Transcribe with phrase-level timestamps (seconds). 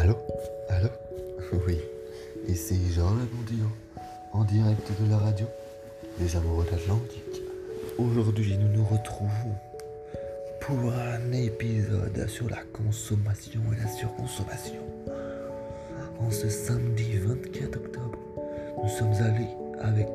[0.00, 0.16] Allô?
[0.70, 0.88] Allô?
[1.66, 1.78] Oui.
[2.48, 3.66] Ici Georges Bondio,
[4.32, 5.46] en direct de la radio,
[6.18, 7.42] les amoureux d'Atlantique.
[7.98, 9.54] Aujourd'hui, nous nous retrouvons
[10.62, 14.80] pour un épisode sur la consommation et la surconsommation.
[16.18, 18.18] En ce samedi 24 octobre,
[18.82, 19.50] nous sommes allés
[19.82, 20.08] avec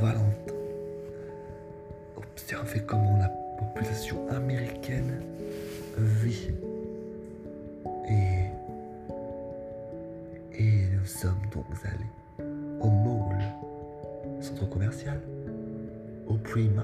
[0.00, 0.54] Valentin
[2.16, 5.22] observer comment la population américaine
[5.96, 6.50] vit.
[11.02, 12.46] Nous sommes donc allés
[12.80, 13.42] au mall,
[14.40, 15.18] centre commercial,
[16.28, 16.76] au Pre-Miles.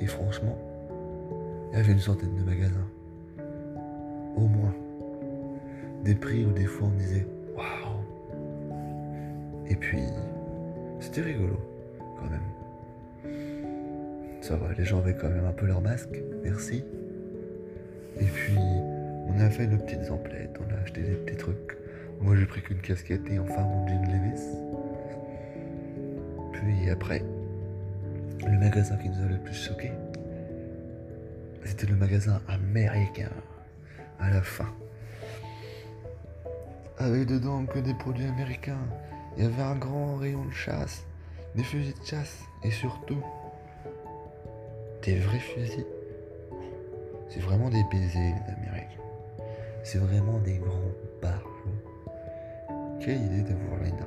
[0.00, 0.56] Et franchement,
[1.72, 2.88] il y avait une centaine de magasins.
[4.36, 4.74] Au moins.
[6.04, 8.04] Des prix où des fois on disait waouh.
[9.66, 10.04] Et puis,
[11.00, 11.58] c'était rigolo
[11.98, 13.34] quand même.
[14.40, 16.84] Ça va, les gens avaient quand même un peu leur masque, merci.
[18.20, 18.58] Et puis,
[19.26, 21.76] on a fait nos petites emplettes, on a acheté des petits trucs.
[22.20, 24.42] Moi, j'ai pris qu'une casquette et enfin mon jean Levis.
[26.52, 27.22] Puis après,
[28.46, 29.92] le magasin qui nous a le plus choqué,
[31.64, 33.30] c'était le magasin américain,
[34.20, 34.72] à la fin.
[36.98, 38.78] Avec dedans que des produits américains.
[39.36, 41.04] Il y avait un grand rayon de chasse,
[41.56, 43.22] des fusils de chasse et surtout
[45.02, 45.86] des vrais fusils.
[47.28, 49.02] C'est vraiment des baisers, les Américains.
[49.82, 51.83] C'est vraiment des grands barjots.
[53.04, 54.06] Quelle idée d'avoir arme.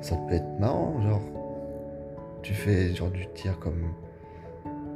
[0.00, 1.22] Ça peut être marrant, genre.
[2.42, 3.92] Tu fais genre du tir comme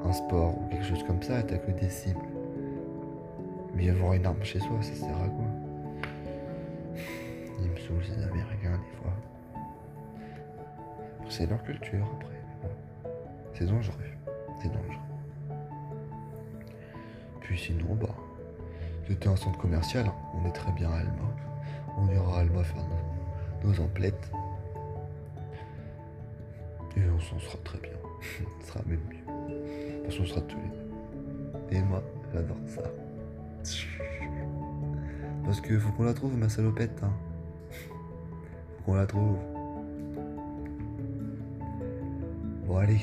[0.04, 2.18] un sport ou quelque chose comme ça et t'as que des cibles.
[3.74, 5.44] Mais avoir une arme chez soi, ça sert à quoi?
[7.62, 9.12] Ils me saoulent ces Américains des fois.
[11.28, 12.42] C'est leur culture après.
[13.54, 13.94] C'est dangereux.
[14.60, 14.98] C'est dangereux.
[17.40, 18.08] Puis sinon, bah,
[19.08, 20.10] c'était un centre commercial.
[20.34, 21.12] On est très bien à Alma.
[21.96, 22.84] On ira à Alma faire
[23.64, 24.30] nos, emplettes.
[26.96, 27.92] Et on s'en sera très bien.
[28.60, 30.04] Ce sera même mieux.
[30.04, 31.76] De toute on sera tous les deux.
[31.76, 32.02] Et moi,
[32.32, 32.82] j'adore ça.
[35.44, 37.02] Parce que faut qu'on la trouve, ma salopette.
[37.02, 37.12] Hein.
[37.70, 39.38] Faut qu'on la trouve.
[42.66, 43.00] Bon allez,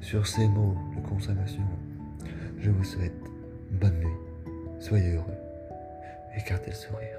[0.00, 1.62] sur ces mots de consommation,
[2.58, 3.12] je vous souhaite
[3.70, 4.25] bonne nuit,
[4.80, 5.38] soyez heureux,
[6.36, 7.18] écartez le sourire.